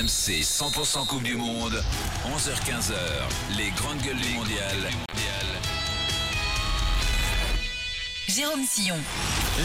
[0.00, 1.82] RMC 100% Coupe du Monde,
[2.24, 2.94] 11h-15h,
[3.58, 4.90] les grandes gueules du mondial.
[8.36, 8.96] Jérôme Sillon.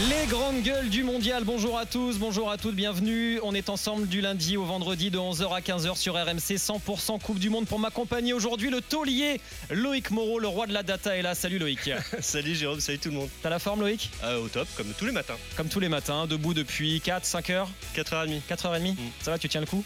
[0.09, 3.39] Les grandes gueules du mondial, bonjour à tous, bonjour à toutes, bienvenue.
[3.43, 7.39] On est ensemble du lundi au vendredi de 11h à 15h sur RMC 100% Coupe
[7.39, 8.69] du Monde pour m'accompagner aujourd'hui.
[8.69, 9.39] Le taulier
[9.69, 11.35] Loïc Moreau, le roi de la data est là.
[11.35, 11.91] Salut Loïc.
[12.19, 13.29] salut Jérôme, salut tout le monde.
[13.43, 14.09] T'as la forme Loïc?
[14.23, 15.37] Euh, Au top, comme tous les matins.
[15.55, 17.69] Comme tous les matins, debout depuis 4, 5 heures?
[17.95, 18.41] 4h30.
[18.49, 18.95] 4h30 mm.
[19.21, 19.83] Ça va, tu tiens le coup?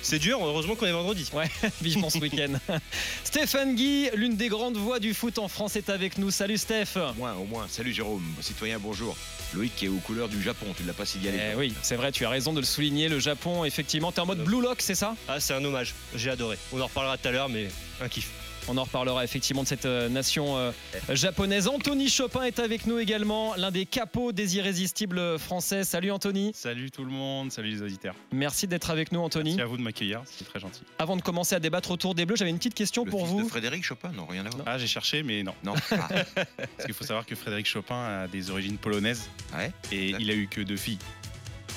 [0.00, 1.28] C'est dur, heureusement qu'on est vendredi.
[1.34, 1.50] Ouais,
[1.82, 2.54] vivement ce week-end.
[3.24, 6.30] Stéphane Guy, l'une des grandes voix du foot en France, est avec nous.
[6.30, 6.96] Salut Steph.
[6.96, 7.66] Au moins, au moins.
[7.68, 9.16] Salut Jérôme, citoyen, bonjour.
[9.54, 11.38] Loïc qui est aux couleurs du Japon, tu ne l'as pas signalé.
[11.52, 13.08] Eh oui, c'est vrai, tu as raison de le souligner.
[13.08, 15.14] Le Japon, effectivement, t'es en mode Blue Lock, c'est ça?
[15.28, 15.94] Ah, c'est un hommage.
[16.14, 16.56] J'ai adoré.
[16.72, 17.68] On en reparlera tout à l'heure, mais
[18.00, 18.30] un kiff.
[18.68, 20.70] On en reparlera effectivement de cette euh, nation euh,
[21.10, 21.66] japonaise.
[21.66, 25.82] Anthony Chopin est avec nous également, l'un des capots des irrésistibles français.
[25.82, 26.52] Salut Anthony.
[26.54, 28.14] Salut tout le monde, salut les auditeurs.
[28.32, 29.50] Merci d'être avec nous Anthony.
[29.50, 30.82] Merci à vous de m'accueillir, c'est très gentil.
[30.98, 33.30] Avant de commencer à débattre autour des Bleus, j'avais une petite question Le pour fils
[33.30, 33.42] vous.
[33.42, 34.62] de Frédéric Chopin, non, rien à voir.
[34.66, 35.54] Ah, j'ai cherché, mais non.
[35.64, 35.74] Non.
[35.92, 36.08] Ah,
[36.56, 39.70] Parce qu'il faut savoir que Frédéric Chopin a des origines polonaises ouais.
[39.92, 40.98] et il a eu que deux filles.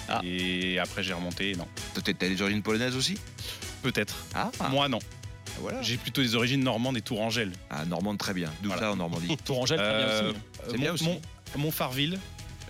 [0.07, 0.21] Ah.
[0.23, 1.67] Et après, j'ai remonté, non.
[1.93, 3.15] Toi, t'as des origines polonaises aussi?
[3.81, 4.15] Peut-être.
[4.33, 4.99] Ah, Moi, non.
[5.61, 5.81] Voilà.
[5.81, 7.51] J'ai plutôt des origines normandes et tourangelles.
[7.69, 8.51] Ah, Normande, très bien.
[8.61, 8.81] D'où Voilà.
[8.87, 10.39] ça en Normandie Tourangelle, très bien Euh, aussi.
[10.67, 11.03] C'est Mon- bien aussi.
[11.05, 11.21] Mon,
[11.57, 12.19] Montfarville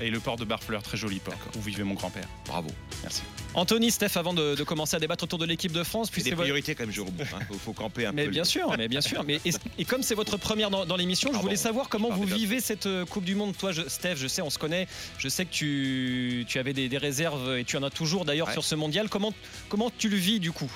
[0.02, 2.28] et le port de Barfleur, très joli port, où vivait mon grand-père.
[2.48, 2.68] Bravo.
[3.02, 3.22] Merci.
[3.53, 6.23] Anthony, Steph, avant de, de commencer à débattre autour de l'équipe de France, C'est puis
[6.23, 7.14] des c'est votre- priorités quand même, Jérôme.
[7.22, 7.40] Hein.
[7.48, 8.31] Faut, faut camper un Mais peu.
[8.31, 9.23] bien sûr, mais bien sûr.
[9.23, 12.26] Mais et, et comme c'est votre première dans, dans l'émission, je voulais savoir comment vous
[12.26, 13.56] vivez cette euh, Coupe du Monde.
[13.58, 14.88] Toi, je- Steph, je sais, on se connaît.
[15.18, 18.48] Je sais que tu, tu avais des, des réserves et tu en as toujours d'ailleurs
[18.48, 18.53] Ouais.
[18.53, 19.08] sur ce mondial.
[19.08, 19.34] Comment,
[19.70, 20.70] comment tu le vis du coup?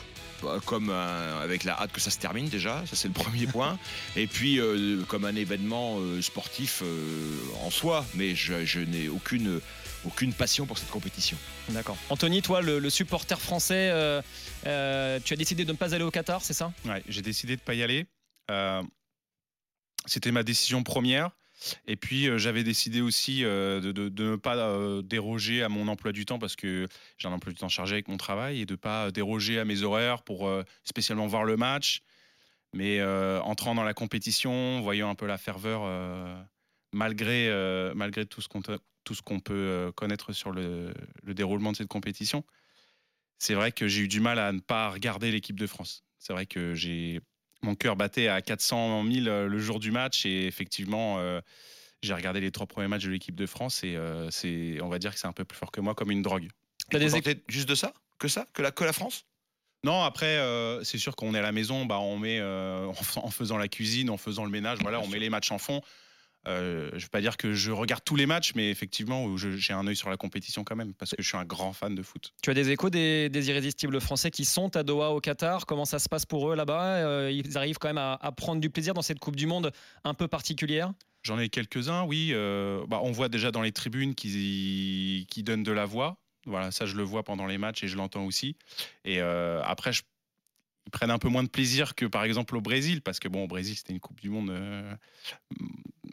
[0.65, 3.77] Comme euh, avec la hâte que ça se termine déjà, ça c'est le premier point.
[4.15, 9.09] Et puis euh, comme un événement euh, sportif euh, en soi, mais je, je n'ai
[9.09, 9.59] aucune,
[10.05, 11.37] aucune passion pour cette compétition.
[11.69, 11.97] D'accord.
[12.09, 14.21] Anthony, toi, le, le supporter français, euh,
[14.65, 16.71] euh, tu as décidé de ne pas aller au Qatar, c'est ça?
[16.85, 18.05] Ouais, j'ai décidé de pas y aller.
[18.49, 18.81] Euh,
[20.05, 21.29] C'était ma décision première.
[21.85, 26.11] Et puis euh, j'avais décidé aussi euh, de, ne pas euh, déroger à mon emploi
[26.11, 26.87] du temps parce que
[27.17, 29.83] j'ai un emploi du temps chargé avec mon travail et de pas déroger à mes
[29.83, 30.49] horaires pour
[30.83, 32.01] spécialement voir le match.
[32.73, 35.81] Mais entrant dans la compétition, voyant un peu la ferveur,
[36.93, 37.49] malgré,
[37.95, 38.61] malgré tout ce qu'on
[39.25, 40.93] qu'on peut connaître sur le,
[41.23, 42.43] le déroulement de cette compétition,
[43.39, 46.03] c'est vrai que j'ai eu du mal à ne pas regarder l'équipe de France.
[46.19, 47.21] C'est vrai que j'ai
[47.61, 51.41] mon cœur battait à 400 000 le jour du match et effectivement euh,
[52.01, 54.99] j'ai regardé les trois premiers matchs de l'équipe de France et euh, c'est on va
[54.99, 56.47] dire que c'est un peu plus fort que moi comme une drogue.
[56.89, 57.93] T'as des contenter juste de ça?
[58.17, 58.47] Que ça?
[58.53, 59.25] Que la, que la France?
[59.83, 63.25] Non, après, euh, c'est sûr qu'on est à la maison, bah, on met, euh, en,
[63.25, 65.81] en faisant la cuisine, en faisant le ménage, voilà, on met les matchs en fond.
[66.47, 69.73] Euh, je ne vais pas dire que je regarde tous les matchs, mais effectivement, j'ai
[69.73, 72.01] un œil sur la compétition quand même, parce que je suis un grand fan de
[72.01, 72.33] foot.
[72.41, 75.65] Tu as des échos des, des irrésistibles français qui sont à Doha au Qatar?
[75.65, 76.95] Comment ça se passe pour eux là-bas?
[77.05, 79.71] Euh, Ils arrivent quand même à, à prendre du plaisir dans cette Coupe du Monde
[80.03, 80.93] un peu particulière?
[81.23, 82.29] J'en ai quelques-uns, oui.
[82.31, 86.17] euh, bah, on voit déjà dans les tribunes qui, qui donnent de la voix.
[86.45, 88.55] Voilà, ça, je le vois pendant les matchs et je l'entends aussi.
[89.03, 90.03] Et après, je-
[90.87, 93.43] ils prennent un peu moins de plaisir que, par exemple, au Brésil, parce que, bon,
[93.43, 94.95] au Brésil, c'était une Coupe du Monde euh,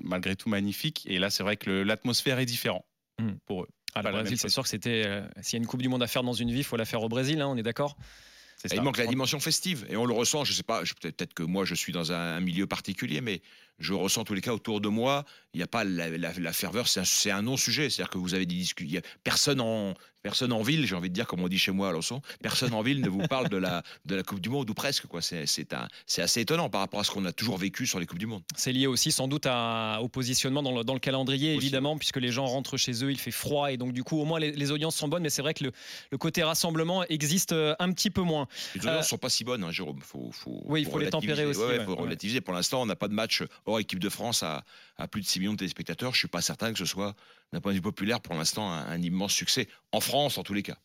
[0.07, 1.05] malgré tout magnifique.
[1.07, 2.85] Et là, c'est vrai que l'atmosphère est différente
[3.19, 3.37] Hmm.
[3.47, 3.69] pour eux.
[3.95, 5.05] Ah, le la Brésil, c'est sûr que c'était.
[5.07, 6.77] euh, S'il y a une Coupe du Monde à faire dans une vie, il faut
[6.77, 7.97] la faire au Brésil, hein, on est d'accord?
[8.73, 10.45] Il manque la dimension festive et on le ressent.
[10.45, 13.41] Je sais pas, peut-être peut-être que moi je suis dans un, un milieu particulier, mais
[13.79, 15.25] je ressens en tous les cas autour de moi.
[15.55, 17.89] Il n'y a pas la, la- la ferveur, c'est un, non-sujet.
[17.89, 19.01] C'est-à-dire que vous avez des discussions.
[19.25, 21.93] Personne en, personne en ville, j'ai envie de dire, comme on dit chez moi à
[21.93, 24.75] Lançon, personne en ville ne vous parle de la, de la Coupe du Monde ou
[24.75, 25.07] presque.
[25.07, 25.21] quoi.
[25.23, 28.27] C'est assez étonnant par rapport à ce qu'on a toujours vécu sur les Coupes du
[28.27, 28.43] Monde.
[28.55, 31.65] C'est lié aussi sans doute à- au positionnement dans le, dans le calendrier, Aussi.
[31.67, 34.25] évidemment, puisque les gens rentrent chez eux, il fait froid et donc du coup, au
[34.27, 35.73] moins les, les audiences sont bonnes, mais c'est vrai que le,
[36.11, 38.47] le côté rassemblement existe euh, un petit peu moins.
[38.75, 40.01] Les audiences Euh, sont pas si bonnes, hein, Jérôme.
[40.03, 42.41] Faut, faut, Oui, il faut les tempérer aussi, Ouais, ouais, ouais, faut relativiser.
[42.43, 44.65] Pour l'instant, on n'a pas de match hors équipe de France à,
[44.97, 46.13] à plus de 6 millions de téléspectateurs.
[46.13, 47.15] Je suis pas certain que ce soit,
[47.53, 49.69] d'un point de vue populaire, pour l'instant, un, un immense succès.
[49.93, 50.79] En France, en tous les cas.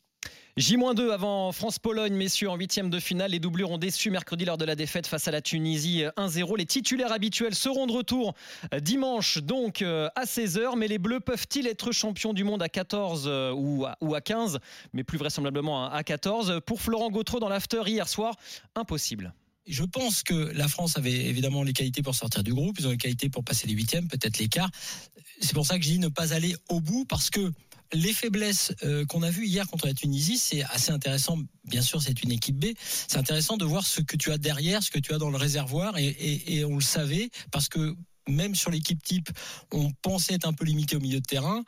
[0.58, 3.32] J-2 avant France-Pologne, messieurs, en huitième de finale.
[3.32, 6.58] Les doublures ont déçu mercredi lors de la défaite face à la Tunisie euh, 1-0.
[6.58, 8.34] Les titulaires habituels seront de retour
[8.74, 10.76] euh, dimanche, donc euh, à 16h.
[10.76, 14.20] Mais les Bleus peuvent-ils être champions du monde à 14 euh, ou à, ou à
[14.20, 14.60] 15
[14.92, 16.60] Mais plus vraisemblablement à 14.
[16.66, 18.36] Pour Florent Gautreau dans l'after hier soir,
[18.76, 19.34] impossible.
[19.68, 22.92] Je pense que la France avait évidemment les qualités pour sortir du groupe, ils ont
[22.92, 24.72] les qualités pour passer les huitièmes, peut-être les quarts.
[25.40, 27.52] C'est pour ça que je dis ne pas aller au bout, parce que
[27.94, 31.38] les faiblesses euh, qu'on a vues hier contre la Tunisie, c'est assez intéressant.
[31.66, 32.68] Bien sûr, c'est une équipe B.
[32.80, 35.38] C'est intéressant de voir ce que tu as derrière, ce que tu as dans le
[35.38, 37.96] réservoir, et, et- et on le savait, parce que
[38.28, 39.30] même sur l'équipe type,
[39.72, 41.64] on pensait être un peu limité au milieu de terrain.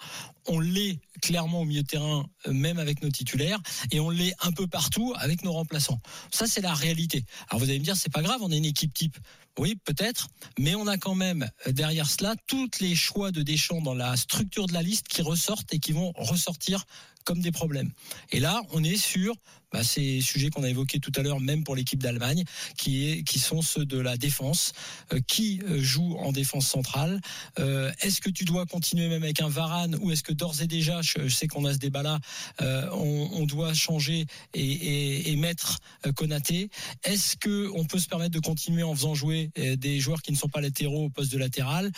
[0.48, 3.60] On l'est clairement au milieu de terrain, euh, même avec nos titulaires,
[3.92, 6.00] et on l'est un peu partout avec nos remplaçants.
[6.32, 7.26] Ça, c'est la réalité.
[7.50, 9.18] Alors vous allez me dire, c'est pas grave, on a une équipe type.
[9.60, 13.82] Oui, peut-être, mais on a quand même euh, derrière cela tous les choix de Deschamps
[13.82, 16.86] dans la structure de la liste qui ressortent et qui vont ressortir
[17.24, 17.92] comme des problèmes.
[18.32, 19.36] Et là, on est sur
[19.74, 22.44] bah, ces sujets qu'on a évoqués tout à l'heure, même pour l'équipe d'Allemagne,
[22.78, 24.74] qui, sont ceux de la défense.
[25.12, 27.20] Euh, qui euh, joue en défense centrale?
[27.60, 30.68] Euh, Est-ce que tu dois continuer même avec un Varane ou est-ce que d'ores et
[30.68, 32.20] déjà, je, sais qu'on a ce débat-là,
[32.92, 35.80] on, doit changer et, et, et mettre
[36.16, 36.70] Konaté
[37.04, 40.38] Est-ce que on peut se permettre de continuer en faisant jouer des joueurs qui ne
[40.38, 41.92] sont pas latéraux au poste de latéral?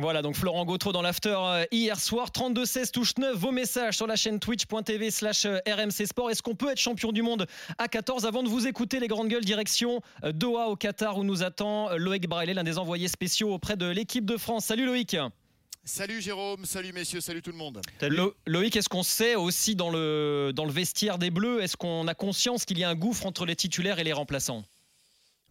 [0.00, 4.08] Voilà, donc Florent Gautreau dans l'after euh, hier soir, 32-16 touche 9, vos messages sur
[4.08, 6.32] la chaîne twitch.tv slash euh, RMC Sport.
[6.32, 7.46] Est-ce qu'on peut être champion du monde
[7.78, 11.22] à 14 Avant de vous écouter, les grandes gueules, direction euh, Doha au Qatar où
[11.22, 14.64] nous attend Loïc Braillet, l'un des envoyés spéciaux auprès de l'équipe de France.
[14.64, 15.16] Salut Loïc
[15.84, 17.80] Salut Jérôme, salut messieurs, salut tout le monde.
[18.00, 22.08] Lo Loïc, est-ce qu'on sait aussi dans le, dans le vestiaire des Bleus, est-ce qu'on
[22.08, 24.64] a conscience qu'il y a un gouffre entre les titulaires et les remplaçants?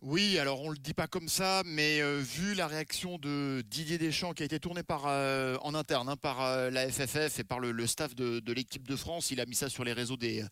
[0.06, 3.98] Oui, alors on le dit pas comme ça, mais euh, vu la réaction de Didier
[3.98, 7.46] Deschamps qui a été tournée par euh, en interne hein, par euh, la FFF et
[7.46, 10.44] par le, staff de, l'équipe de France, il a mis ça sur les réseaux des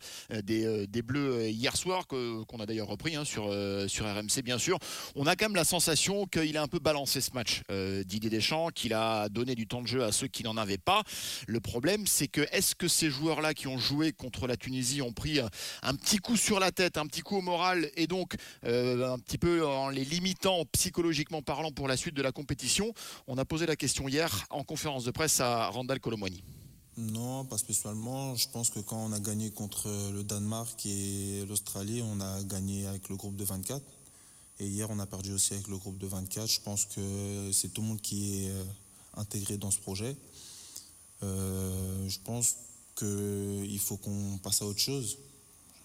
[0.42, 3.52] des, Bleus hier soir qu'on a d'ailleurs repris hein, sur
[3.88, 4.78] sur RMC bien sûr.
[5.16, 7.60] On a quand même la sensation qu'il a un peu balancé ce match,
[8.06, 11.02] Didier Deschamps, qu'il a donné du temps de jeu à ceux qui n'en avaient pas.
[11.46, 15.12] Le problème, c'est que est-ce que ces joueurs-là qui ont joué contre la Tunisie ont
[15.12, 15.40] pris
[15.82, 19.38] un petit coup sur la tête, un petit coup au moral et donc un petit
[19.48, 22.92] en les limitant psychologiquement parlant pour la suite de la compétition.
[23.26, 26.42] On a posé la question hier en conférence de presse à Randall Colomwani.
[26.96, 28.34] Non, pas spécialement.
[28.34, 32.86] Je pense que quand on a gagné contre le Danemark et l'Australie, on a gagné
[32.86, 33.82] avec le groupe de 24.
[34.60, 36.50] Et hier, on a perdu aussi avec le groupe de 24.
[36.50, 38.64] Je pense que c'est tout le monde qui est euh,
[39.14, 40.14] intégré dans ce projet.
[41.22, 42.56] Euh, je pense
[42.94, 45.18] qu'il faut qu'on passe à autre chose.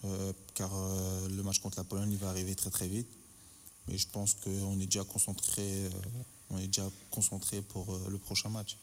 [0.05, 0.71] Euh, car
[1.29, 3.07] le match contre la Pologne, va arriver très très vite.
[3.87, 5.89] Mais je pense qu'on est déjà concentré, euh,
[6.49, 8.77] on est déjà concentré pour euh, le prochain match.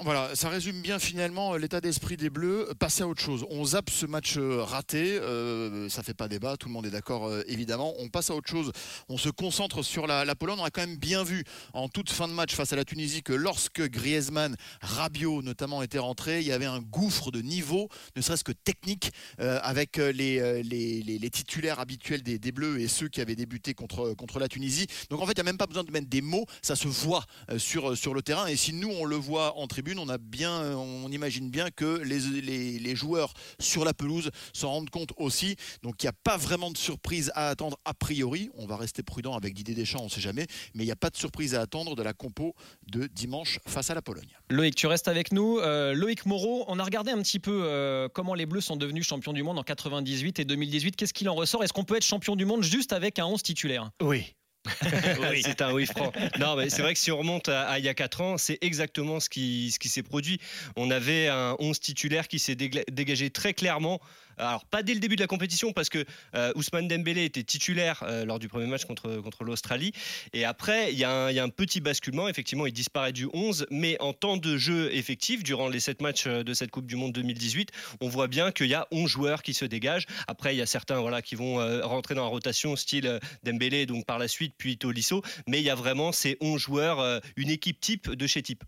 [0.00, 2.68] Voilà, ça résume bien finalement euh, l'état d'esprit des Bleus.
[2.78, 3.46] Passer à autre chose.
[3.48, 5.18] On zappe ce match raté.
[5.18, 6.58] Euh, ça fait pas débat.
[6.58, 7.94] Tout le monde est d'accord, euh, évidemment.
[7.98, 8.72] On passe à autre chose.
[9.08, 10.58] On se concentre sur la, la, Pologne.
[10.60, 13.22] On a quand même bien vu en toute fin de match face à la Tunisie
[13.22, 18.20] que lorsque Griezmann, Rabiot notamment étaient rentrés, il y avait un gouffre de niveau, ne
[18.20, 19.10] serait-ce que technique,
[19.40, 20.12] euh, avec les,
[20.62, 24.40] les, les, les, titulaires habituels des, des, Bleus et ceux qui avaient débuté contre, contre
[24.40, 24.86] la Tunisie.
[25.08, 26.44] Donc en fait, il n'y a même pas besoin de mettre des mots.
[26.60, 27.24] Ça se voit
[27.56, 28.46] sur, sur le terrain.
[28.46, 31.98] Et si nous, on le voit en tribune, on a bien, on imagine bien que
[32.02, 35.56] les, les, les joueurs sur la pelouse s'en rendent compte aussi.
[35.82, 38.50] Donc il n'y a pas vraiment de surprise à attendre a priori.
[38.54, 40.96] On va rester prudent avec Didier Deschamps, on ne sait jamais, mais il n'y a
[40.96, 42.54] pas de surprise à attendre de la compo
[42.90, 44.28] de dimanche face à la Pologne.
[44.50, 45.58] Loïc, tu restes avec nous.
[45.58, 49.06] Euh, Loïc Moreau, on a regardé un petit peu euh, comment les Bleus sont devenus
[49.06, 50.96] champions du monde en 98 et 2018.
[50.96, 51.64] Qu'est-ce qu'il en ressort?
[51.64, 53.90] Est-ce qu'on peut être champion du monde juste avec un 11 titulaire?
[54.02, 54.34] Oui,
[55.30, 56.12] oui, c'est un oui franc.
[56.38, 58.58] Non, mais c'est vrai que si on remonte à, il y a 4 ans, c'est
[58.60, 60.40] exactement ce qui, ce qui s'est produit.
[60.76, 64.00] On avait un 11 titulaire qui s'est dégagé très clairement
[64.38, 66.04] alors pas dès le début de la compétition parce que
[66.34, 69.92] euh, Ousmane Dembélé était titulaire euh, lors du premier match contre, contre l'Australie.
[70.32, 72.28] Et après, il y, a un petit basculement.
[72.28, 73.66] Effectivement, il disparaît du 11.
[73.70, 76.96] Mais en temps de jeu effectif, durant les 7 matchs euh, de cette Coupe du
[76.96, 80.06] Monde 2018, on voit bien qu'il y a 11 joueurs qui se dégagent.
[80.26, 83.86] Après, il y a certains voilà, qui vont euh, rentrer dans la rotation style Dembélé,
[83.86, 85.22] donc par la suite, puis Tolisso.
[85.46, 88.64] Mais il y a vraiment ces 11 joueurs, une équipe type de chez type.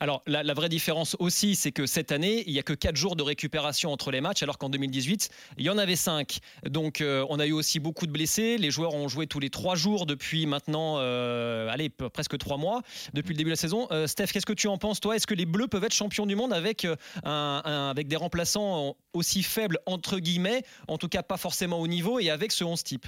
[0.00, 3.16] Alors la, vraie différence aussi, c'est que cette année, il n'y a que 4 jours
[3.16, 6.38] de récupération entre les matchs, alors qu'en 2018, il y en avait 5.
[6.68, 8.58] Donc euh, on a eu aussi beaucoup de blessés.
[8.58, 12.82] Les joueurs ont joué tous les 3 jours depuis maintenant, euh, allez, presque 3 mois,
[13.14, 13.86] depuis le début de la saison.
[13.90, 15.16] Euh, Steph, qu'est-ce que tu en penses, toi?
[15.16, 16.86] Est-ce que les Bleus peuvent être champions du monde avec,
[17.24, 22.18] un, avec des remplaçants aussi faibles, entre guillemets, en tout cas pas forcément au niveau,
[22.18, 23.06] et avec ce 11 type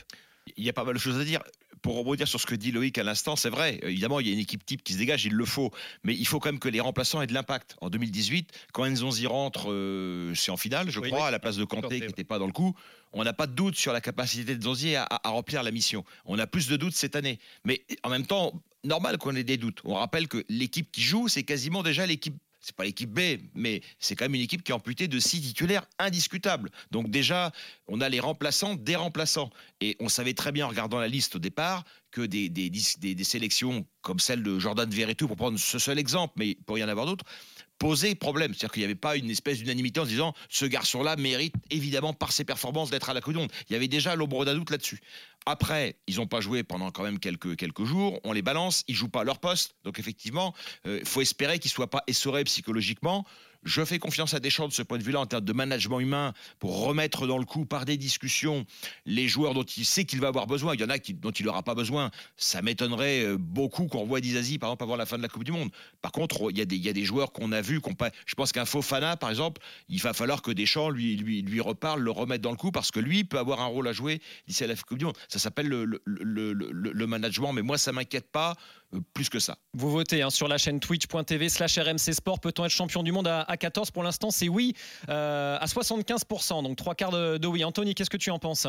[0.57, 1.41] il y a pas mal de choses à dire
[1.85, 3.79] pour rebondir sur ce que dit Loïc à l'instant, c'est vrai.
[3.83, 5.71] Évidemment, il y a une équipe type qui se dégage, il le faut.
[6.03, 7.77] Mais il faut quand même que les remplaçants aient de l'impact.
[7.83, 11.29] En 2018, quand Nzonzi rentre, euh, c'est en finale, je oui, crois, oui.
[11.29, 12.75] à la place de Kanté, qui n'était pas dans le coup.
[13.13, 16.07] On n'a pas de doute sur la capacité de Nzonzi à, à, remplir la mission.
[16.25, 17.39] On a plus de doutes cette année.
[17.67, 19.83] Mais en même temps, normal qu'on ait des doutes.
[19.85, 23.21] On rappelle que l'équipe qui joue, c'est quasiment déjà l'équipe c'est pas l'équipe B,
[23.55, 26.71] mais c'est quand même une équipe qui est amputée de six titulaires indiscutables.
[26.91, 27.53] Donc déjà,
[27.89, 29.51] on a les remplaçants des remplaçants.
[29.83, 33.15] Et on savait très bien en regardant la liste au départ que des, des, des,
[33.15, 36.85] des sélections comme celle de Jordan Verretou, pour prendre ce seul exemple, mais pour y
[36.85, 37.25] en avoir d'autres,
[37.79, 38.55] poser problème.
[38.55, 42.13] C'est-à-dire qu'il n'y avait pas une espèce d'unanimité en se disant ce garçon-là mérite évidemment
[42.13, 43.41] par ses performances d'être à la Coupe du.
[43.69, 45.01] Il y avait déjà l'ombre d'un doute là-dessus.
[45.47, 48.21] Après, ils n'ont pas joué pendant quand même quelques, jours.
[48.25, 49.75] On les balance, ils jouent pas à leur poste.
[49.85, 50.55] Donc effectivement,
[50.87, 53.27] il faut espérer qu'ils soient pas essorés psychologiquement.
[53.65, 56.33] Je fais confiance à Deschamps de ce point de vue-là en termes de management humain
[56.59, 58.67] pour remettre dans le coup par des discussions
[59.07, 60.75] les joueurs dont il sait qu'il va avoir besoin.
[60.75, 62.11] Il y en a qui, dont il n'aura pas besoin.
[62.37, 65.45] Ça m'étonnerait euh, beaucoup qu'on voit Dizazi par exemple avant la fin de la Coupe
[65.45, 65.71] du Monde.
[66.03, 67.81] Par contre, il y a des, joueurs qu'on a vus.
[67.81, 72.03] Pas, je pense qu'un Fofana par exemple, il va falloir que Deschamps lui, lui, reparle,
[72.03, 74.65] le remette dans le coup parce que lui peut avoir un rôle à jouer d'ici
[74.65, 75.17] à la Coupe du Monde.
[75.29, 77.53] Ça s'appelle le, le, management.
[77.53, 78.57] Mais moi, ça m'inquiète pas
[79.13, 79.59] plus que ça.
[79.75, 82.41] Vous votez hein, sur la chaîne twitch.tv slash RMC Sport.
[82.41, 84.75] Peut-on être champion du monde à, 14 Pour l'instant, c'est oui
[85.09, 87.65] euh, à 75%, donc trois quarts de, oui.
[87.65, 88.67] Anthony, qu'est-ce que tu en penses?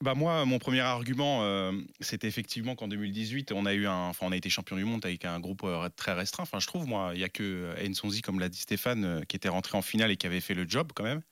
[0.00, 4.26] Bah moi, mon premier argument, euh, c'était effectivement qu'en 2018, on a eu un, enfin,
[4.26, 6.42] on a été champion du monde avec un groupe très restreint.
[6.42, 9.48] Enfin, je trouve, moi, il y a que Ensonzi, comme l'a dit Stéphane, qui était
[9.48, 11.22] rentré en finale et qui avait fait le job quand même.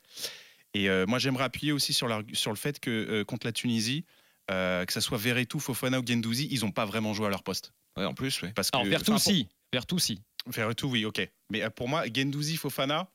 [0.75, 4.07] Et moi, j'aimerais appuyer aussi sur, sur le fait que contre la Tunisie,
[4.51, 7.43] euh, que ce soit Verretou, Fofana ou Gendouzi, ils n'ont pas vraiment joué à leur
[7.43, 7.73] poste.
[7.97, 8.49] Ouais, en plus, oui.
[8.55, 9.49] Parce que, Alors, Verretou, si.
[9.73, 10.21] Verretou, si.
[10.47, 11.29] Verretou, oui, ok.
[11.51, 13.09] Mais euh, pour moi, Gendouzi, Fofana,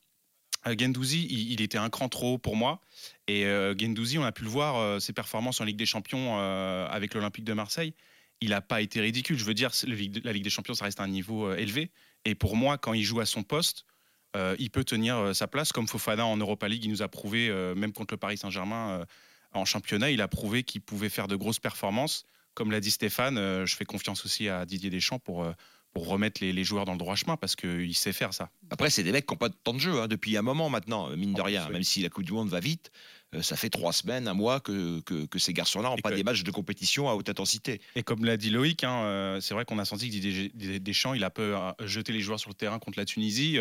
[0.65, 2.79] euh, Gendouzi, il, était un cran trop haut pour moi.
[3.27, 3.43] Et
[3.77, 6.39] Gendouzi, on a pu le voir, ses performances en Ligue des Champions
[6.87, 7.93] avec l'Olympique de Marseille,
[8.39, 9.37] il n'a pas été ridicule.
[9.37, 9.71] Je veux dire,
[10.23, 11.91] la Ligue des Champions, ça reste un niveau élevé.
[12.25, 13.85] Et pour moi, quand il joue à son poste,
[14.35, 17.91] il peut tenir sa place, comme Fofana en Europa League, il nous a prouvé, même
[17.91, 19.05] contre le Paris Saint-Germain,
[19.57, 22.25] en championnat, il a prouvé qu'il pouvait faire de grosses performances.
[22.53, 25.51] Comme l'a dit Stéphane, euh, je fais confiance aussi à Didier Deschamps pour, euh,
[25.93, 28.49] pour remettre les, joueurs dans le droit chemin parce qu'il sait faire ça.
[28.71, 30.69] Après, c'est des mecs qui n'ont pas de temps de jeu hein, depuis un moment
[30.69, 31.69] maintenant, mine de rien.
[31.69, 32.91] Même si la Coupe du Monde va vite,
[33.35, 36.43] euh, ça fait trois semaines, un mois que, que, ces garçons-là n'ont pas des matchs
[36.43, 37.79] de compétition à haute intensité.
[37.95, 41.23] Et comme l'a dit Loïc, hein, c'est vrai qu'on a senti que Didier Deschamps, il
[41.23, 43.59] a peu jeté les joueurs sur le terrain contre la Tunisie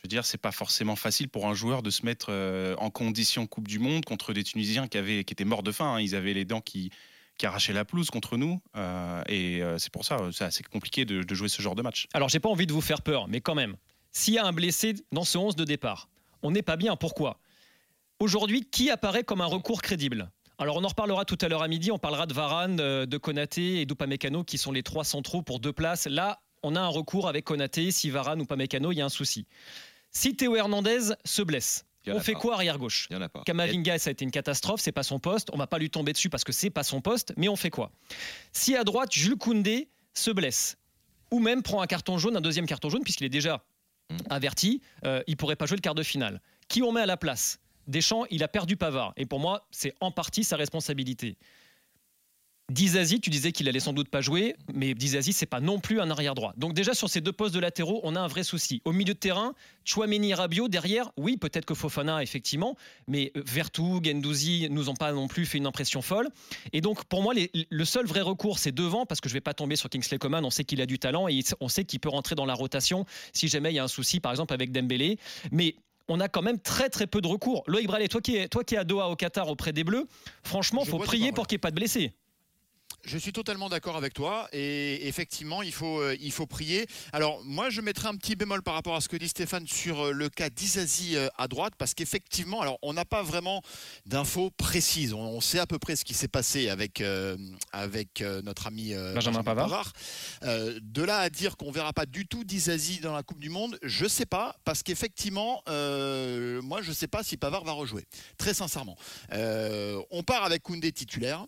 [0.00, 2.88] je veux dire, c'est pas forcément facile pour un joueur de se mettre euh, en
[2.88, 5.96] condition Coupe du Monde contre des Tunisiens qui, avaient, qui étaient morts de faim.
[5.96, 6.00] Hein.
[6.00, 6.90] Ils avaient les dents qui,
[7.36, 8.62] qui arrachaient la pelouse contre nous.
[8.76, 12.06] Euh, et euh, c'est pour ça, c'est assez compliqué de, jouer ce genre de match.
[12.14, 13.76] Alors, j'ai pas envie de vous faire peur, mais quand même,
[14.10, 16.08] s'il y a un blessé dans ce 11 de départ,
[16.42, 16.96] on n'est pas bien.
[16.96, 17.38] Pourquoi?
[18.20, 20.30] Aujourd'hui, qui apparaît comme un recours crédible?
[20.56, 23.80] Alors on en reparlera tout à l'heure à midi, on parlera de Varane, de Konaté
[23.80, 26.06] et d'Upamecano qui sont les trois centraux pour deux places.
[26.06, 29.10] Là, on a un recours avec Konaté, si Varane ou Upamecano, il y a un
[29.10, 29.46] souci.
[30.10, 33.42] Si Théo Hernandez se blesse, on fait quoi arrière gauche Il y en a pas.
[33.44, 35.48] Kamavinga, ça a été une catastrophe, c'est pas son poste.
[35.52, 37.70] On va pas lui tomber dessus parce que c'est pas son poste, mais on fait
[37.70, 37.92] quoi?
[38.52, 40.76] Si à droite, Jules Koundé se blesse,
[41.30, 43.62] ou même prend un carton jaune, un deuxième carton jaune, puisqu'il est déjà
[44.10, 44.16] hmm.
[44.30, 46.40] averti, euh, il pourrait pas jouer le quart de finale.
[46.68, 47.60] Qui on met à la place?
[47.86, 49.12] Deschamps, il a perdu Pavard.
[49.16, 51.36] Et pour moi, c'est en partie sa responsabilité.
[52.70, 56.00] Dizazi, tu disais qu'il allait sans doute pas jouer, mais Dizazi, c'est pas non plus
[56.00, 56.52] un arrière droit.
[56.56, 58.80] Donc déjà sur ces deux postes de latéraux, on a un vrai souci.
[58.84, 62.76] Au milieu de terrain, Chouameni et Rabiot derrière, oui, peut-être que Fofana effectivement,
[63.08, 66.28] mais euh, Vertou, Gendouzi nous ont pas non plus fait une impression folle.
[66.72, 69.54] Et donc pour moi, le seul vrai recours, c'est devant, parce que je vais pas
[69.54, 70.44] tomber sur Kingsley Coman.
[70.44, 73.04] On sait qu'il a du talent et on sait qu'il peut rentrer dans la rotation
[73.32, 75.18] si jamais il y a un souci, par exemple avec Dembélé.
[75.50, 75.74] Mais
[76.06, 77.64] on a quand même très très peu de recours.
[77.66, 80.06] Loïc Bralet, toi qui es, toi qui es à Doha au Qatar auprès des Bleus,
[80.44, 82.12] franchement, il faut prier pour qu'il n'y ait pas de blessés.
[83.04, 86.86] Je suis totalement d'accord avec toi et effectivement il faut, euh, il faut prier.
[87.12, 90.06] Alors moi je mettrai un petit bémol par rapport à ce que dit Stéphane sur
[90.06, 93.62] euh, le cas d'Izazi euh, à droite parce qu'effectivement alors on n'a pas vraiment
[94.06, 95.14] d'infos précises.
[95.14, 97.02] On, sait à peu près ce qui s'est passé avec,
[97.72, 99.92] avec notre ami Benjamin, Pavard.
[100.42, 103.78] de là à dire qu'on verra pas du tout d'Izazi dans la Coupe du Monde,
[103.82, 108.04] je sais pas parce qu'effectivement moi je sais pas si Pavard va rejouer.
[108.36, 108.96] Très sincèrement.
[109.32, 111.46] on part avec Koundé titulaire.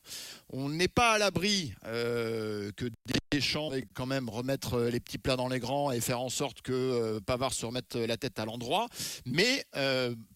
[0.55, 1.42] On n'est pas à l'abri
[1.87, 2.87] euh, que
[3.33, 6.29] Deschamps et quand même remettre euh, les petits plats dans les grands et faire en
[6.29, 8.87] sorte que euh, Pavard se remette la tête à l'endroit.
[9.27, 9.65] Mais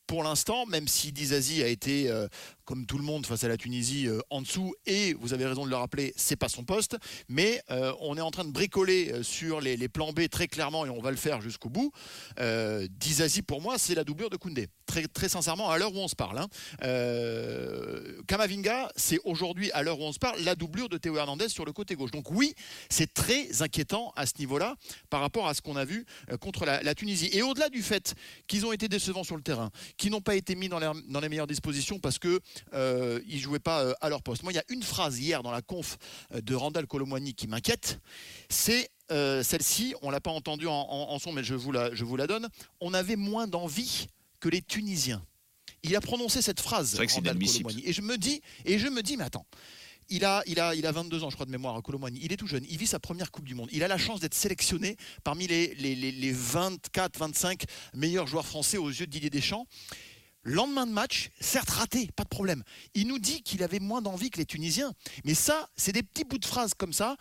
[0.06, 2.28] pour l'instant, même si Dizazi a été, euh,
[2.64, 5.64] comme tout le monde, face à la Tunisie, euh, en dessous, et vous avez raison
[5.64, 6.96] de le rappeler, c'est pas son poste,
[7.28, 10.90] mais euh, on est en train de bricoler sur les, plans B très clairement, et
[10.90, 11.92] on va le faire jusqu'au bout.
[12.90, 14.68] Dizazi, pour moi, c'est la doublure de Koundé.
[14.86, 16.38] Très, très sincèrement, à l'heure où on se parle.
[16.38, 16.48] Hein.
[18.26, 21.64] Kamavinga, c'est aujourd'hui, à l'heure où on se parle, la doublure de Théo Hernandez sur
[21.64, 22.10] le côté gauche.
[22.10, 22.54] Donc oui,
[22.88, 24.76] c'est très inquiétant à ce niveau-là
[25.10, 26.04] par rapport à ce qu'on a vu
[26.40, 27.30] contre la, la Tunisie.
[27.32, 28.14] Et au-delà du fait
[28.46, 30.78] qu'ils ont été décevants sur le terrain, qui n'ont pas été mis dans
[31.20, 32.38] les, meilleures dispositions parce qu'ils
[32.74, 34.42] euh, ne jouaient pas euh, à leur poste.
[34.42, 35.96] Moi, il y a une phrase hier dans la conf
[36.34, 38.00] euh, de Randall Colomwani qui m'inquiète.
[38.48, 42.16] C'est celle-ci, on ne l'a pas entendue en, son, mais je vous, la, je vous
[42.16, 42.48] la donne.
[42.80, 44.08] On avait moins d'envie
[44.40, 45.24] que les Tunisiens.
[45.84, 47.82] Il a prononcé cette phrase, Randall Colomwani.
[47.84, 49.46] Et je me dis, et je me dis, mais attends,
[50.08, 52.20] il a, il, a, il a 22 ans, je crois, de mémoire, Colomani.
[52.22, 52.64] Il est tout jeune.
[52.68, 53.68] Il vit sa première Coupe du Monde.
[53.72, 58.78] Il a la chance d'être sélectionné parmi les, les, les 24, 25 meilleurs joueurs français
[58.78, 59.66] aux yeux de Didier Deschamps.
[60.44, 62.62] Lendemain de match, certes raté, pas de problème.
[62.94, 64.92] Il nous dit qu'il avait moins d'envie que les Tunisiens.
[65.24, 67.16] Mais ça, c'est des petits bouts de phrases comme ça.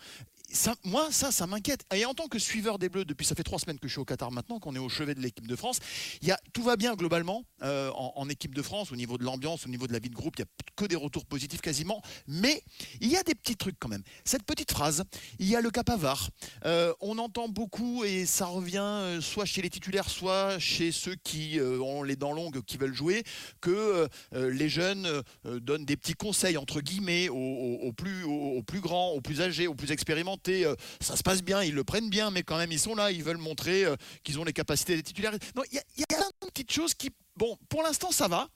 [0.84, 1.84] Moi, ça, ça m'inquiète.
[1.94, 4.00] Et en tant que suiveur des Bleus, depuis ça fait trois semaines que je suis
[4.00, 5.78] au Qatar maintenant, qu'on est au chevet de l'équipe de France,
[6.22, 9.66] y a, tout va bien globalement euh, en, équipe de France, au niveau de l'ambiance,
[9.66, 12.00] au niveau de la vie de groupe, il n'y a que des retours positifs quasiment.
[12.26, 12.62] Mais
[13.00, 14.02] il y a des petits trucs quand même.
[14.24, 15.04] Cette petite phrase,
[15.38, 16.30] il y a le Capavard.
[16.64, 21.16] Euh, on entend beaucoup et ça revient euh, soit chez les titulaires, soit chez ceux
[21.16, 23.22] qui ont les dents longues, qui veulent jouer,
[23.60, 29.66] que les jeunes donnent des petits conseils entre guillemets aux plus grands, aux plus âgés,
[29.66, 30.35] aux plus expérimentés.
[30.48, 33.10] Euh, ça se passe bien, ils le prennent bien, mais quand même ils sont là,
[33.10, 35.32] ils veulent montrer euh, qu'ils ont les capacités des titulaires.
[35.70, 38.48] Il y, a- y a plein petites choses qui, bon, pour l'instant ça va,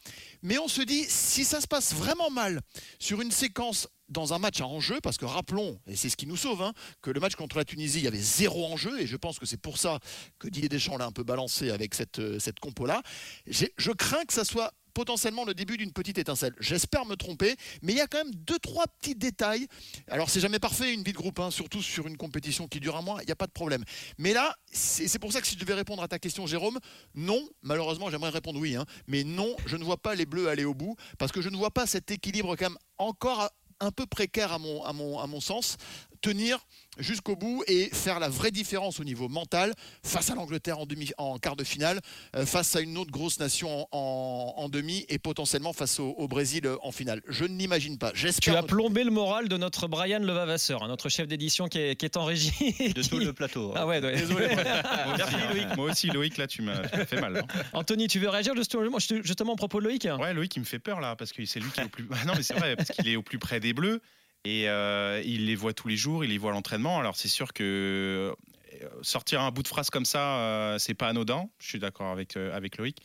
[0.43, 2.61] mais on se dit si ça se passe vraiment mal
[2.99, 6.27] sur une séquence dans un match à enjeu, parce que rappelons, et c'est ce qui
[6.27, 9.07] nous sauve, hein, que le match contre la Tunisie, il y avait zéro enjeu, et
[9.07, 10.01] je pense que c'est pour ça
[10.41, 13.03] que Didier Deschamps l'a un peu balancé avec cette, euh, cette compo-là.
[13.47, 16.55] Je crains que ça soit potentiellement le début d'une petite étincelle.
[16.61, 19.67] J'espère me tromper, mais il y a quand même deux, trois petits détails.
[20.09, 22.97] Alors, c'est jamais parfait une vie de groupe, hein, surtout sur une compétition qui dure
[22.97, 23.85] un mois, il n'y a pas de problème.
[24.19, 26.79] Mais là, c'est pour ça que si je devais répondre à ta question, Jérôme,
[27.15, 30.65] non, malheureusement, j'aimerais répondre oui, hein, mais non, je ne vois pas les Bleus aller
[30.65, 34.05] au bout, parce que je ne vois pas cet équilibre quand même encore un peu
[34.05, 35.79] précaire à mon sens,
[36.21, 36.59] tenir
[36.99, 39.73] jusqu'au bout et faire la vraie différence au niveau mental
[40.05, 42.01] face à l'Angleterre en, demi, en quart de finale,
[42.37, 46.69] euh, face à une autre grosse nation en, demi et potentiellement face au, au Brésil
[46.83, 47.23] en finale.
[47.29, 48.13] Je ne l'imagine pas.
[48.13, 51.97] Tu as plombé le moral de notre Brian Levavasseur, hein, notre chef d'édition qui est,
[51.97, 52.53] qui est en régie.
[52.95, 53.71] De tout le plateau.
[53.71, 53.75] hein.
[53.77, 54.17] Ah ouais, ouais.
[54.17, 54.49] Désolé.
[55.07, 57.37] Moi aussi, Loïc, moi aussi, Loïc, là, tu m'as fait mal.
[57.39, 57.63] hein.
[57.73, 60.07] Anthony, tu veux réagir justement, justement à propos de Loïc?
[60.19, 62.07] Ouais, Loïc, il me fait peur là, parce que c'est lui qui est au plus.
[62.23, 64.01] Ah non, mais c'est vrai, parce qu'il est au plus près des Bleus
[64.45, 66.99] et euh, il les voit tous les jours, il les voit à l'entraînement.
[66.99, 68.35] Alors c'est sûr que
[68.83, 71.49] euh, sortir un bout de phrase comme ça, euh, c'est pas anodin.
[71.59, 72.99] Je suis d'accord avec euh, avec Loïc.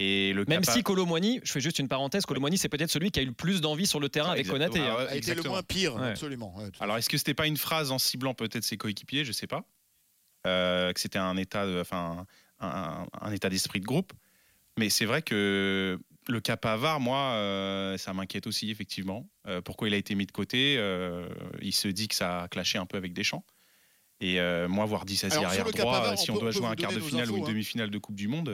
[0.00, 3.10] Et le Même capa- si Colomboigny, je fais juste une parenthèse, Colomboigny c'est peut-être celui
[3.10, 4.46] qui a eu le plus d'envie sur le terrain Ouais, avec.
[4.48, 4.78] Konaté.
[4.78, 4.86] hein.
[4.90, 6.10] Ah ouais, a été le moins pire, Ouais.
[6.10, 6.54] absolument.
[6.56, 9.24] Ouais, Alors, est-ce que c'était pas une phrase en ciblant peut-être ses coéquipiers?
[9.24, 9.64] Je sais pas.
[10.46, 12.24] Euh, que c'était un état, de- enfin,
[12.60, 14.12] un, un- un état d'esprit de groupe.
[14.78, 19.28] Mais c'est vrai que le cas Pavard, moi, euh, ça m'inquiète aussi effectivement.
[19.46, 21.28] Euh, pourquoi il a été mis de côté euh,
[21.62, 23.44] Il se dit que ça a clashé un peu avec Deschamps.
[24.20, 26.74] Et moi, voir 10 Alors, sur arrière droit, si on on, peut- doit jouer un
[26.74, 27.48] quart de finale ou une hein.
[27.48, 28.48] demi-finale de Coupe du Monde,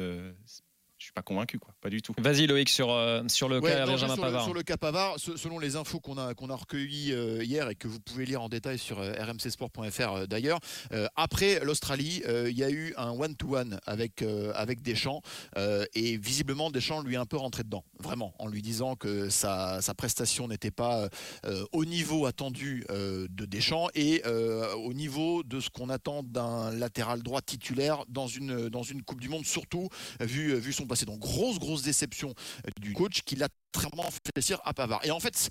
[0.99, 1.75] je suis pas convaincu, quoi.
[1.81, 2.15] Pas du tout.
[2.19, 4.45] Vas-y Loïc sur, euh, sur le Ouais, cas non, Benjamin sur, le, Pavard.
[4.45, 7.69] sur le cas Pavard, ce- selon les infos qu'on a, qu'on a recueillies euh, hier
[7.69, 10.61] et que vous pouvez lire en détail sur euh, rmcsport.fr euh, d'ailleurs,
[10.93, 15.21] euh, après l'Australie, euh, il y a eu un one-to-one avec, euh, avec Deschamps
[15.59, 19.29] euh, et visiblement Deschamps lui est un peu rentré dedans, vraiment, en lui disant que
[19.29, 21.09] sa, sa prestation n'était pas
[21.45, 26.23] euh, au niveau attendu euh, de Deschamps et euh, au niveau de ce qu'on attend
[26.23, 29.89] d'un latéral droit titulaire dans une, dans une Coupe du Monde, surtout
[30.21, 31.05] vu, vu son passé.
[31.05, 32.35] Donc grosse, grosse déception
[32.67, 35.05] euh, du coach qui l'a très vraiment fait plaisir à Pavard.
[35.05, 35.49] Et en fait,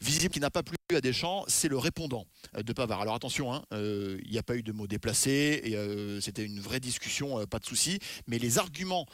[0.00, 3.00] visible qui n'a pas plu à Deschamps, c'est le répondant euh, de Pavard.
[3.00, 5.76] Alors attention, hein, euh, il n'y a pas eu de mots déplacés,
[6.20, 7.98] c'était une vraie discussion, pas de souci.
[8.26, 9.06] Mais les arguments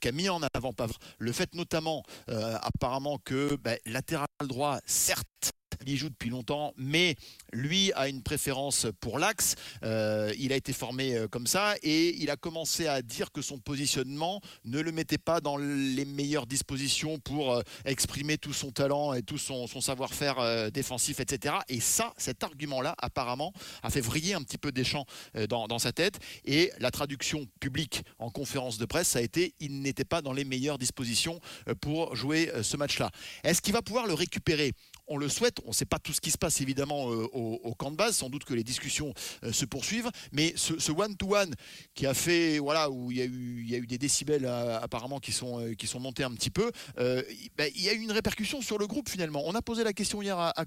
[0.00, 5.52] qu'a mis en avant Pavard, le fait notamment apparemment que ben, latéral droit, certes,
[5.86, 7.16] il y joue depuis longtemps, mais
[7.52, 9.54] lui a une préférence pour l'axe.
[9.84, 13.42] Euh, il a été formé euh, comme ça et il a commencé à dire que
[13.42, 18.70] son positionnement ne le mettait pas dans les meilleures dispositions pour euh, exprimer tout son
[18.70, 21.56] talent et tout son, savoir-faire défensif, etc.
[21.68, 25.78] Et ça, cet argument-là, apparemment, a fait vriller un petit peu Deschamps euh, dans, dans
[25.78, 26.18] sa tête.
[26.44, 30.32] Et la traduction publique en conférence de presse, ça a été il n'était pas dans
[30.32, 31.40] les meilleures dispositions
[31.80, 33.10] pour jouer ce match-là.
[33.44, 34.72] Est-ce qu'il va pouvoir le récupérer?
[35.12, 37.60] On le souhaite, on ne sait pas tout ce qui se passe évidemment euh, au,
[37.62, 39.12] au camp de base, sans doute que les discussions
[39.44, 41.54] euh, se poursuivent, mais ce ce one-to-one
[41.94, 44.44] qui a fait, voilà, où il y a eu, il y a eu des décibels
[44.46, 47.88] euh, apparemment qui sont, euh, qui sont montés un petit peu, il- ben, il y
[47.88, 49.42] a eu une répercussion sur le groupe finalement.
[49.46, 50.64] On a posé la question hier à, à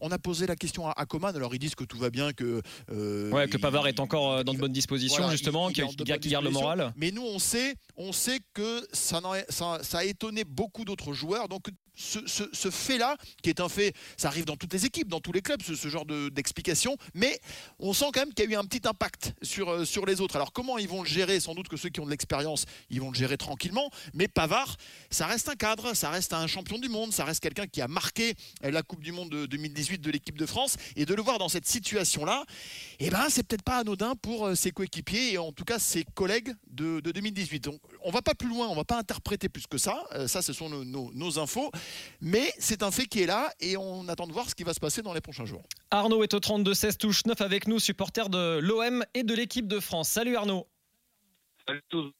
[0.00, 2.32] on a posé la question à, à Coman, alors ils disent que tout va bien,
[2.32, 2.62] que...
[3.32, 5.84] Ouais, que Pavard est encore dans de bonnes dispositions, voilà, justement, il- il qui, est
[5.84, 6.92] en qui- de qui bonnes garde le moral.
[6.96, 9.20] Mais nous, on sait, on sait que ça,
[9.98, 11.48] a étonné beaucoup d'autres joueurs.
[11.48, 15.32] Donc, ce, fait-là, qui est un fait, ça arrive dans toutes les équipes, dans tous
[15.32, 16.96] les clubs, ce, ce genre de- d'explication.
[17.14, 17.38] mais
[17.78, 20.20] on sent quand même qu'il y a eu un petit impact sur, euh, sur les
[20.20, 20.36] autres.
[20.36, 21.40] Alors, comment ils vont le gérer?
[21.40, 23.90] Sans doute que ceux qui ont de l'expérience, ils vont le gérer tranquillement.
[24.12, 24.76] Mais Pavard,
[25.10, 27.88] ça reste un cadre, ça reste un champion du monde, ça reste quelqu'un qui a
[27.88, 30.76] marqué euh, la Coupe du Monde de 2018 de l'équipe de France.
[30.96, 32.44] Et de le voir dans cette situation-là,
[32.98, 36.04] eh ben, c'est peut-être pas anodin pour euh, ses coéquipiers et en tout cas ses
[36.14, 37.64] collègues de, de 2018.
[37.64, 40.02] Donc, on va pas plus loin, on va pas interpréter plus que ça.
[40.26, 41.70] Ça, ce sont nos infos.
[42.20, 44.74] Mais c'est un fait qui est là et on attend de voir ce qui va
[44.74, 45.62] se passer dans les prochains jours.
[45.90, 49.80] Arnaud est au 32-16, touche 9 avec nous, supporter de l'OM et de l'équipe de
[49.80, 50.08] France.
[50.08, 50.66] Salut Arnaud.
[51.66, 52.12] Salut tous.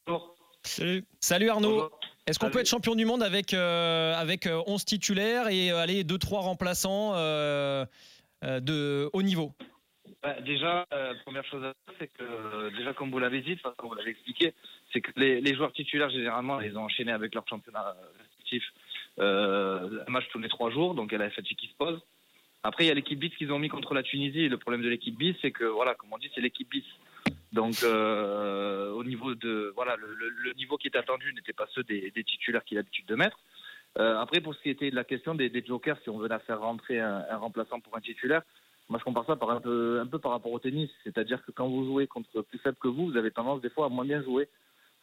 [0.62, 1.04] Salut.
[1.20, 1.74] Salut Arnaud.
[1.74, 2.00] Bonjour.
[2.26, 5.76] Est-ce qu'on peut être champion du monde avec, euh, avec euh, 11 titulaires et euh,
[5.76, 7.84] aller 2-3 remplaçants euh,
[8.44, 9.52] euh, de haut niveau?
[10.22, 13.56] Bah, déjà, euh, première chose à dire, c'est que euh, déjà comme vous l'avez dit,
[13.56, 14.54] façon vous l'avez expliqué,
[14.90, 18.83] c'est que les, les joueurs titulaires généralement ils ont enchaîné avec leur championnat respectif euh,
[19.18, 22.00] un match tous trois jours, donc il y a la fatigue qui se pose.
[22.64, 24.48] Après il y a l'équipe bis qu'ils ont mis contre la Tunisie.
[24.48, 26.84] Le problème de l'équipe bis, c'est que voilà, comme on dit, c'est l'équipe bis.
[27.52, 32.10] Donc euh, au niveau de voilà, le, niveau qui est attendu n'était pas ceux des,
[32.26, 33.38] titulaires qu'il a l'habitude de mettre.
[33.98, 36.40] Euh, après pour ce qui était de la question des, jokers, si on venait à
[36.40, 38.42] faire rentrer un, remplaçant pour un titulaire.
[38.90, 40.90] Moi, je compare ça un peu, un peu par rapport au tennis.
[41.04, 43.86] C'est-à-dire que quand vous jouez contre plus faible que vous, vous avez tendance des fois
[43.86, 44.46] à moins bien jouer.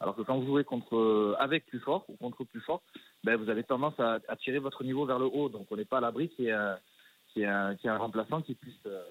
[0.01, 2.81] Alors que quand vous jouez contre, euh, avec plus fort ou contre plus fort,
[3.23, 5.47] ben, vous avez tendance à, à tirer votre niveau vers le haut.
[5.47, 8.73] Donc, on n'est pas à l'abri qu'il y ait un, remplaçant qui puisse.
[8.87, 9.03] euh,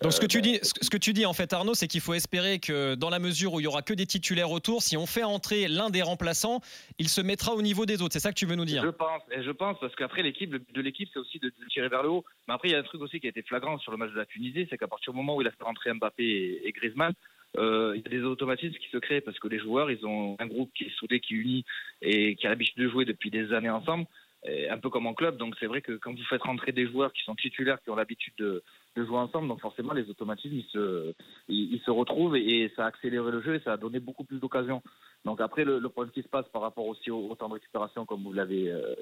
[0.00, 2.00] Donc ce que euh, tu dis, ce que tu dis en fait Arnaud, c'est qu'il
[2.00, 4.96] faut espérer que dans la mesure où il y aura que des titulaires autour, si
[4.96, 6.62] on fait entrer l'un des remplaçants,
[6.98, 8.14] il se mettra au niveau des autres.
[8.14, 8.82] C'est ça que tu veux nous dire?
[8.82, 11.88] Je pense, et je pense, parce qu'après l'équipe, de l'équipe, c'est aussi de, de tirer
[11.90, 12.24] vers le haut.
[12.48, 14.10] Mais après, il y a un truc aussi qui a été flagrant sur le match
[14.12, 16.66] de la Tunisie, c'est qu'à partir du moment où il a fait rentrer Mbappé et,
[16.66, 17.12] et Griezmann,
[17.56, 20.46] il y a des automatismes qui se créent parce que les joueurs, ils ont un
[20.46, 21.64] groupe qui est soudé, qui est uni
[22.02, 24.06] et qui a l'habitude de jouer depuis des années ensemble,
[24.46, 25.36] un peu comme en club.
[25.36, 27.96] Donc c'est vrai que quand vous faites rentrer des joueurs qui sont titulaires, qui ont
[27.96, 28.62] l'habitude de,
[28.96, 31.14] jouer ensemble, donc forcément les automatismes, ils se,
[31.48, 34.38] ils, se retrouvent et, ça a accéléré le jeu et ça a donné beaucoup plus
[34.38, 34.82] d'occasions.
[35.24, 38.22] Donc après, le, problème qui se passe par rapport aussi au, temps de récupération, comme
[38.22, 38.94] vous l'avez euh,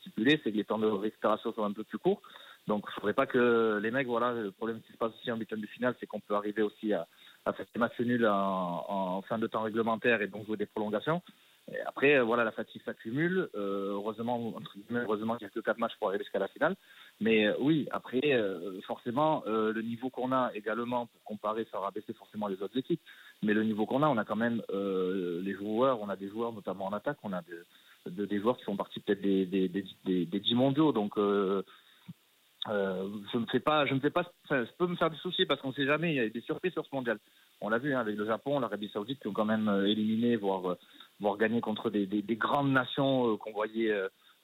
[0.00, 2.20] stipulé, c'est que les temps de récupération sont un peu plus courts.
[2.66, 5.30] Donc il ne faudrait pas que les mecs, voilà, le problème qui se passe aussi
[5.30, 7.06] en huitième de finale, c'est qu'on peut arriver aussi à,
[7.44, 10.66] à faire des matchs nuls en, en fin de temps réglementaire et donc jouer des
[10.66, 11.22] prolongations.
[11.72, 13.48] Et après, euh, voilà, la fatigue s'accumule.
[13.54, 16.48] Euh, heureusement, entre guillemets, heureusement qu'il n'y a que quatre matchs pour arriver jusqu'à la
[16.48, 16.74] finale.
[17.20, 21.78] Mais euh, oui, après, euh, forcément, euh, le niveau qu'on a également, pour comparer, ça
[21.78, 23.00] aura baissé forcément les autres équipes.
[23.42, 26.52] Mais le niveau qu'on a, on a quand même les joueurs, on a des joueurs
[26.52, 27.64] notamment en attaque, on a de-
[28.10, 30.92] de- des joueurs qui font partie peut-être des, des, des, des, des 10 mondiaux.
[30.92, 31.14] Donc,
[32.68, 35.16] euh, je ne fais pas, je ne fais pas, ça, je peux me faire du
[35.16, 36.12] souci parce qu'on ne sait jamais.
[36.12, 37.18] Il y a des surprises sur ce mondial.
[37.60, 40.36] On l'a vu hein, avec le Japon, l'Arabie Saoudite qui ont quand même euh, éliminé,
[40.36, 40.78] voire, euh,
[41.20, 43.92] voire gagné contre des, des, des grandes nations qu'on voyait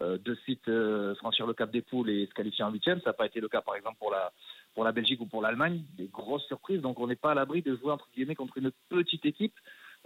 [0.01, 0.71] de suite
[1.17, 3.01] franchir le cap des poules et se qualifier en huitième.
[3.01, 4.33] Ça n'a pas été le cas, par exemple, pour la
[4.75, 5.83] pour la Belgique ou pour l'Allemagne.
[5.97, 6.81] Des grosses surprises.
[6.81, 9.55] Donc, on n'est pas à l'abri de jouer entre guillemets contre une petite équipe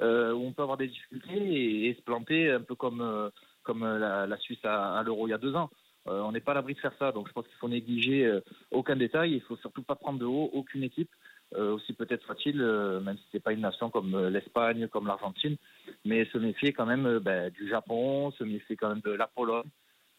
[0.01, 3.31] où on peut avoir des difficultés et, se planter un peu comme
[3.63, 5.71] comme la, Suisse à l'Euro il y a deux ans.
[6.09, 7.13] Euh, on n'est pas à l'abri de faire ça.
[7.13, 9.33] Donc, je pense qu'il faut négliger euh, aucun détail.
[9.35, 11.11] Il faut surtout pas prendre de haut aucune équipe.
[11.55, 15.59] Euh, aussi peut-être soit-il, même si c'est pas une nation comme l'Espagne, comme l'Argentine,
[16.07, 19.69] mais se méfier quand même ben, du Japon, se méfier quand même de la Pologne,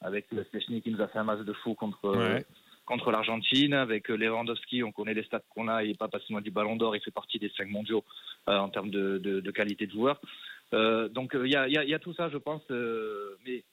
[0.01, 2.45] avec le Stechny qui nous a fait un match de fou contre Ouais.
[2.85, 6.41] contre l'Argentine, avec Lewandowski, on connaît les stats qu'on a, il n'est pas passé loin
[6.41, 8.03] du Ballon d'Or, il fait partie des cinq mondiaux
[8.47, 10.21] euh, en termes de, de, de qualité de joueur.
[10.75, 12.61] Euh, donc euh, il y, a, y a- il y a tout ça, je pense,
[13.43, 13.63] mais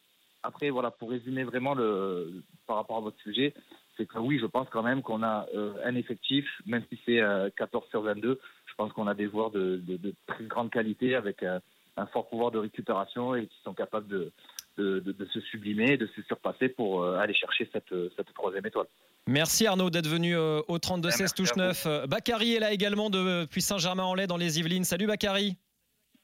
[0.42, 3.52] après voilà, pour résumer vraiment le par rapport à votre sujet,
[3.96, 7.20] c'est que oui, je pense quand même qu'on a euh, un effectif, même si c'est
[7.20, 10.70] euh, 14 sur 22, je pense qu'on a des joueurs de, de, de très grande
[10.70, 11.60] qualité avec un,
[11.96, 14.32] un fort pouvoir de récupération et qui sont capables de,
[14.78, 18.64] de, de- de se sublimer, de se surpasser pour euh, aller chercher cette, cette troisième
[18.64, 18.86] étoile.
[19.26, 21.60] Merci Arnaud d'être venu euh, au 32 16 merci touche à vous.
[21.60, 21.86] 9.
[21.86, 24.84] Euh, Bakary est là également depuis Saint-Germain-en-Laye dans les Yvelines.
[24.84, 25.56] Salut Bakary.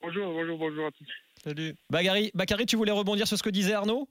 [0.01, 1.07] Bonjour, bonjour, bonjour à tous.
[1.47, 1.75] Salut.
[1.91, 4.09] Bakary, Bakary, tu voulais rebondir sur ce que disait Arnaud?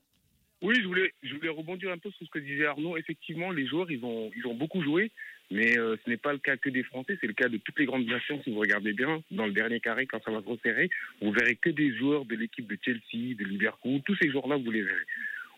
[0.62, 2.96] Oui, je voulais, je voulais rebondir un peu sur ce que disait Arnaud.
[2.96, 5.12] Effectivement, les joueurs, ils ont, ils ont beaucoup joué,
[5.52, 7.78] mais euh, ce n'est pas le cas que des Français, c'est le cas de toutes
[7.78, 8.42] les grandes nations.
[8.46, 10.90] Si vous regardez bien, dans le dernier carré, quand ça va se resserrer,
[11.22, 14.72] vous verrez que des joueurs de l'équipe de Chelsea, de Liverpool, tous ces joueurs-là, vous
[14.72, 15.06] les verrez.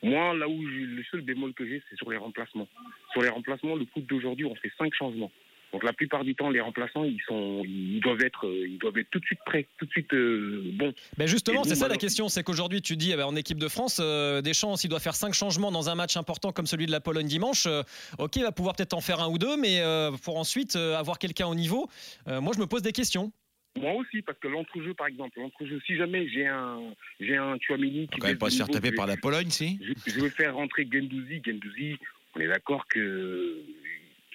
[0.02, 2.68] Moi, là où le seul bémol que j'ai, c'est sur les remplacements.
[3.12, 5.32] Sur les remplacements, le foot d'aujourd'hui, on fait cinq changements.
[5.74, 8.98] Donc la plupart du temps, les remplaçants, ils sont, ils doivent être, euh, ils doivent
[8.98, 10.94] être tout de suite prêts, tout de suite euh, bons.
[11.18, 13.68] Ben justement, c'est ça la question, c'est qu'aujourd'hui tu dis eh ben, en équipe de
[13.68, 16.92] France, euh, Deschamps, s'il doit faire cinq changements dans un match important comme celui de
[16.92, 17.84] la Pologne dimanche, euh,
[18.18, 20.96] ok, il va pouvoir peut-être en faire un ou deux, mais euh, pour ensuite euh,
[20.96, 21.90] avoir quelqu'un au niveau,
[22.28, 23.32] euh, moi je me pose des questions.
[23.80, 26.80] Moi aussi, parce que l'entrejeu, par exemple, l'entrejeu, si jamais j'ai un,
[27.20, 29.18] j'ai un Chouamini On qui va quand même baisse pas se faire taper par la
[29.18, 31.42] Pologne, si je, je vais faire rentrer Gendouzi.
[31.46, 31.98] Gendouzi,
[32.36, 33.62] on est d'accord que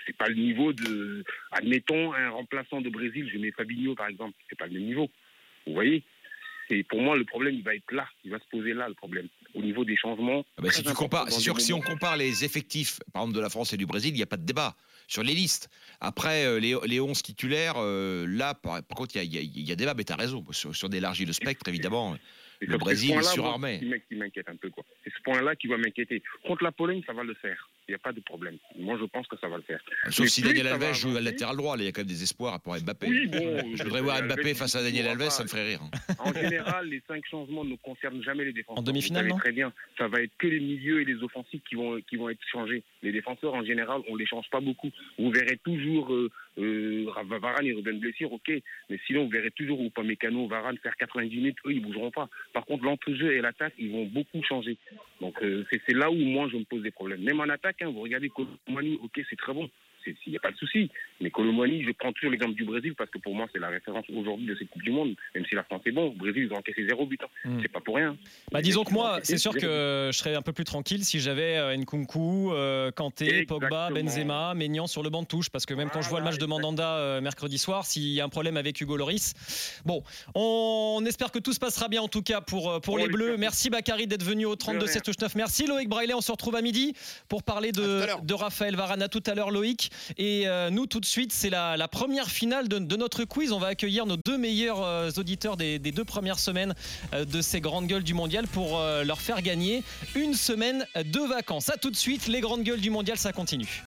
[0.06, 1.24] c'est pas le niveau de.
[1.50, 5.10] Admettons un remplaçant de Brésil, je mets Fabinho par exemple, c'est pas le même niveau.
[5.66, 6.02] Vous voyez?
[6.70, 8.94] Et pour moi, le problème, il va être là, il va se poser là, le
[8.94, 9.28] problème.
[9.54, 10.44] Au niveau des changements.
[10.56, 13.36] Ah bah, si tu compares, c'est sûr que si on compare les effectifs, par exemple
[13.36, 14.74] de la France et du Brésil, il n'y a pas de débat
[15.08, 15.68] sur les listes.
[16.00, 19.72] Après, euh, les, les 11 titulaires, euh, là, par, par contre, il y y y
[19.72, 20.44] a débat, mais tu as raison.
[20.52, 22.16] Sur, sur d'élargir le spectre, évidemment,
[22.62, 23.78] Et Le Brésil ce est point-là, surarmé.
[23.80, 24.70] qui m'in- qui m'inquiète un peu.
[24.70, 24.84] quoi.
[25.04, 26.22] C'est ce point-là qui va m'inquiéter.
[26.46, 27.68] Contre la Pologne, ça va le faire.
[27.88, 28.56] Il n'y a pas de problème.
[28.78, 29.80] Moi, je pense que ça va le faire.
[30.10, 32.06] Sauf Mais si Daniel Alves joue à latéral droit, là, il y a quand même
[32.08, 33.06] des espoirs pour Mbappé.
[33.08, 35.30] Oui, bon, je voudrais voir Mbappé face à ne Daniel Alves, pas.
[35.30, 35.80] ça me ferait rire.
[35.82, 36.14] hein.
[36.20, 38.78] En général, les cinq changements ne concernent jamais les défenseurs.
[38.78, 39.72] En demi-finale, Très bien.
[39.98, 42.82] Ça va être que les milieux et les offensifs qui vont, qui vont être changés.
[43.02, 44.90] Les défenseurs, en général, on les change pas beaucoup.
[45.18, 47.06] Vous verrez toujours euh, euh,
[47.40, 48.50] Varane et Ruben blessure, ok.
[48.90, 51.56] Mais sinon, vous verrez toujours Upamecano, Varane faire 90 minutes.
[51.66, 52.28] Eux, ils bougeront pas.
[52.52, 54.76] Par contre, l'entrejeu et l'attaque, ils vont beaucoup changer.
[55.20, 57.22] Donc, euh, c'est c'est là où moi, je me pose des problèmes.
[57.22, 59.68] Même en attaque, vous regardez Colomani, ok, c'est très bon.
[60.06, 60.90] Il n'y a pas de souci.
[61.20, 64.04] Mais Colomani, je prends toujours l'exemple du Brésil parce que pour moi, c'est la référence
[64.14, 65.14] aujourd'hui de cette Coupe du Monde.
[65.34, 67.20] Même si la France est bon, au Brésil, ils ont encaissé zéro but.
[67.22, 67.28] hein.
[67.44, 67.58] Mm.
[67.62, 68.16] C'est pas pour rien.
[68.50, 71.56] Bah, disons que moi, c'est sûr que je serais un peu plus tranquille si j'avais
[71.56, 73.90] euh, Nkunku, euh, Kanté, Pogba.
[73.90, 75.50] Benzema, Maignan sur le banc de touche.
[75.50, 78.20] Parce que même quand je vois le match de Mandanda euh, mercredi soir, s'il y
[78.20, 79.34] a un problème avec Hugo Loris.
[79.84, 80.02] Bon,
[80.34, 83.36] on espère que tout se passera bien en tout cas pour, pour On les Bleus.
[83.36, 84.86] Merci Bakary d'être venu au 32 rien.
[84.86, 85.34] 7 touche 9.
[85.36, 86.14] Merci Loïc Braillet.
[86.14, 86.94] On se retrouve à midi
[87.28, 89.02] pour parler de, de Raphaël Varane.
[89.02, 89.90] À tout à l'heure Loïc.
[90.18, 93.52] Et euh, nous tout de suite, c'est la, première finale de, notre quiz.
[93.52, 96.74] On va accueillir nos deux meilleurs euh, auditeurs des, deux premières semaines
[97.12, 99.82] euh, de ces grandes gueules du mondial pour leur faire gagner
[100.14, 101.70] une semaine de vacances.
[101.70, 103.80] À tout de suite, les grandes gueules du mondial, ça continue.